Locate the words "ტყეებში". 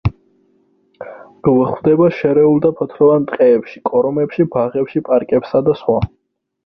3.33-3.77